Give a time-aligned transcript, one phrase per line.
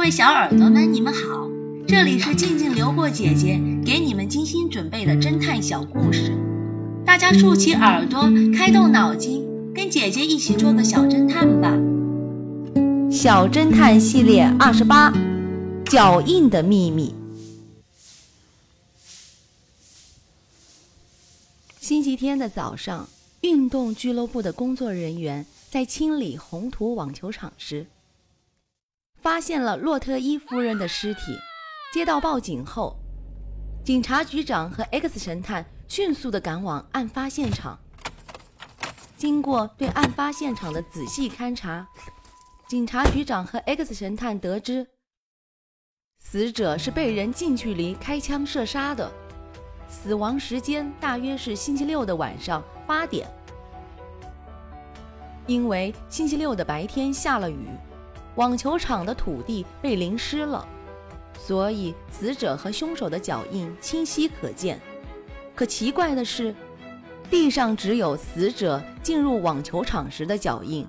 [0.00, 1.50] 各位小耳朵们，你们好，
[1.86, 6.32] 这里是静静流过姐姐给你们精心准备的侦探小故事，
[7.04, 8.22] 大家竖起耳朵，
[8.56, 11.76] 开动脑筋，跟姐姐一起做个小侦探吧。
[13.12, 15.12] 小侦探系列二十八，
[15.84, 17.14] 脚印的秘密。
[21.78, 23.06] 星期天的早上，
[23.42, 27.84] 运动俱乐部的工作人员在清理红土网球场时。
[29.22, 31.38] 发现了洛特伊夫人的尸体。
[31.92, 32.96] 接到报警后，
[33.84, 37.78] 警察局长和 X 神探迅速地赶往案发现场。
[39.16, 41.86] 经过对案发现场的仔细勘察，
[42.68, 44.86] 警察局长和 X 神探得知，
[46.18, 49.10] 死者是被人近距离开枪射杀的，
[49.88, 53.28] 死亡时间大约是星期六的晚上八点。
[55.46, 57.68] 因为星期六的白天下了雨。
[58.36, 60.66] 网球场的土地被淋湿了，
[61.38, 64.80] 所以死者和凶手的脚印清晰可见。
[65.54, 66.54] 可奇怪的是，
[67.28, 70.86] 地上只有死者进入网球场时的脚印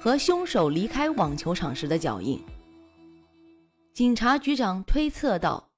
[0.00, 2.42] 和凶手离开网球场时的脚印。
[3.94, 5.68] 警察局长推测道：“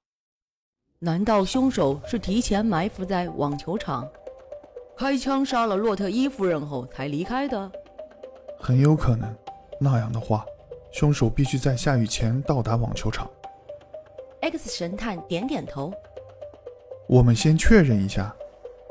[0.99, 4.07] 难道凶手是提前埋伏在网球场，
[4.97, 7.71] 开枪杀了洛特伊夫人后才离开的？”
[8.59, 9.35] 很有可能，
[9.79, 10.45] 那样的话。
[10.91, 13.29] 凶手必须在下雨前到达网球场。
[14.41, 15.93] X 神探点点头。
[17.07, 18.33] 我们先确认一下，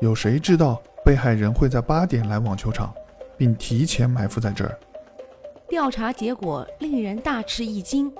[0.00, 2.94] 有谁知道被害人会在八点来网球场，
[3.36, 4.78] 并提前埋伏在这儿？
[5.68, 8.12] 调查结果令人大吃一惊。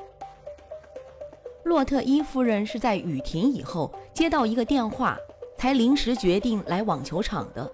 [1.65, 5.19] 洛特伊夫人是在雨停以后接到一个电话，
[5.57, 7.71] 才临时决定来网球场的，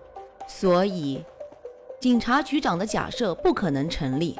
[0.47, 1.25] 所以
[2.01, 4.37] 警察局长的假设不可能成立。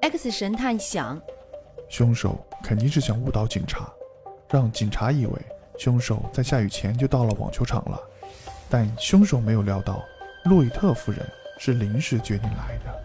[0.00, 1.20] X 神探想，
[1.88, 3.92] 凶手肯定是想误导警察，
[4.50, 5.32] 让警察以为
[5.78, 8.00] 凶手在下雨前就到了网球场了。
[8.70, 10.02] 但凶手没有料到，
[10.44, 11.20] 洛伊特夫人
[11.58, 13.04] 是临时决定来的。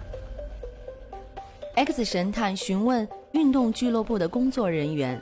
[1.76, 5.22] X 神探询问运动俱乐部的工作人员，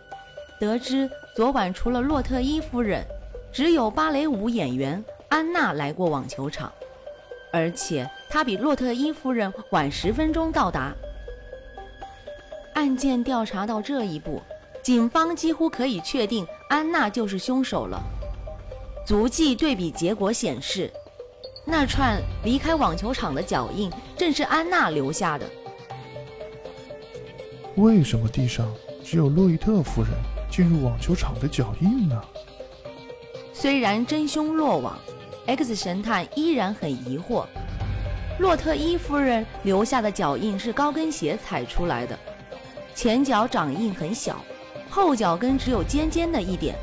[0.59, 3.03] 得知昨晚除了洛特伊夫人，
[3.51, 6.71] 只有芭蕾舞演员安娜来过网球场，
[7.51, 10.95] 而且她比洛特伊夫人晚十分钟到达。
[12.77, 14.39] 案件调查到这一步，
[14.83, 17.99] 警方几乎可以确定安娜就是凶手了。
[19.03, 20.93] 足迹对比结果显示，
[21.65, 25.49] 那串离开网球场的脚印正是安娜留下的。
[27.77, 28.71] 为什么地上
[29.03, 30.11] 只有洛伊特夫人
[30.47, 32.21] 进入网球场的脚印呢？
[33.53, 34.99] 虽然真凶落网
[35.47, 37.43] ，X 神探依然很疑惑。
[38.37, 42.15] 洛特伊夫人留下的脚印是高跟鞋踩出来的。
[42.97, 44.43] 前脚掌印很小，
[44.89, 46.75] 后脚跟只有尖尖的一点，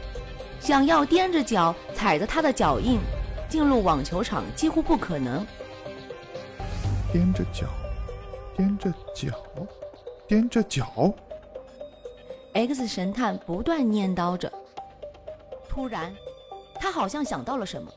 [0.61, 3.01] 想要踮着脚踩着他的脚印
[3.49, 5.45] 进入网球场几乎不可能。
[7.13, 7.67] 踮着脚，
[8.57, 9.35] 踮着脚，
[10.29, 11.13] 踮着脚。
[12.53, 14.53] X 神探不断念叨着，
[15.69, 16.15] 突然，
[16.77, 17.91] 他好像想到了什么。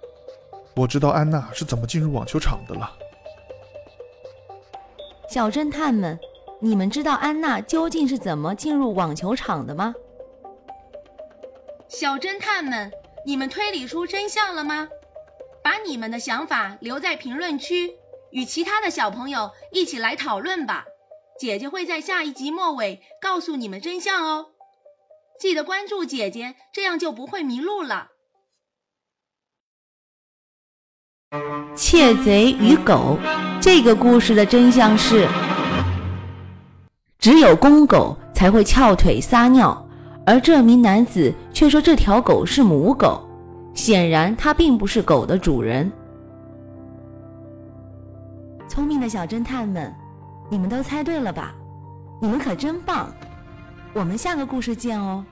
[0.76, 2.92] 我知道安娜是怎么进入网球场的了。
[5.30, 6.20] 小侦探们。
[6.60, 9.94] 你们知道安娜究竟是怎么进入网球场的吗？
[11.88, 12.92] 小侦探们，
[13.26, 14.90] 你们推理出真相了吗？
[15.64, 17.92] 把你们的想法留在评论区，
[18.32, 20.86] 与其他的小朋友一起来讨论吧。
[21.40, 24.48] 姐姐会在下一集末尾告诉你们真相哦。
[25.40, 28.10] 记得关注姐姐，这样就不会迷路了。
[31.76, 33.20] 窃贼与狗，
[33.62, 35.28] 这个故事的真相是。
[37.20, 39.86] 只有公狗才会翘腿撒尿，
[40.26, 43.28] 而这名男子却说这条狗是母狗，
[43.74, 45.92] 显然他并不是狗的主人。
[48.68, 49.94] 聪明的小侦探们，
[50.50, 51.56] 你们都猜对了吧？
[52.22, 53.10] 你们可真棒！
[53.94, 55.26] 我们下个故事见哦。